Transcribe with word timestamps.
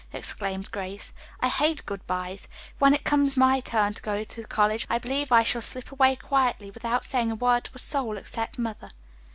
exclaimed 0.13 0.71
Grace. 0.71 1.13
"I 1.41 1.47
hate 1.47 1.85
good 1.85 2.07
byes. 2.07 2.47
When 2.79 2.95
it 2.95 3.03
comes 3.03 3.37
my 3.37 3.59
turn 3.59 3.93
to 3.93 4.01
go 4.01 4.23
to 4.23 4.43
college 4.45 4.87
I 4.89 4.97
believe 4.97 5.31
I 5.31 5.43
shall 5.43 5.61
slip 5.61 5.91
away 5.91 6.15
quietly 6.15 6.71
without 6.71 7.05
saying 7.05 7.29
a 7.29 7.35
word 7.35 7.65
to 7.65 7.71
a 7.75 7.77
soul 7.77 8.17
except 8.17 8.57
mother." 8.57 8.89